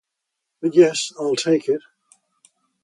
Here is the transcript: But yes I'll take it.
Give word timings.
But 0.63 0.73
yes 0.75 1.13
I'll 1.19 1.35
take 1.35 1.69
it. 1.69 1.81